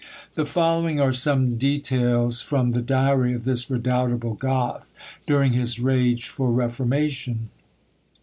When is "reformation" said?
6.51-7.51